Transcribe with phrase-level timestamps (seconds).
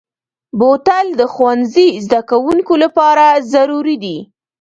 [0.59, 4.17] بوتل د ښوونځي زدهکوونکو لپاره ضروري دی.